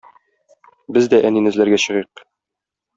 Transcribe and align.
Без 0.97 1.11
дә 1.13 1.21
әнине 1.31 1.55
эзләргә 1.55 1.81
чыгыйк. 1.87 2.29